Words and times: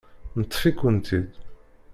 Neṭṭef-ikent-id. 0.39 1.31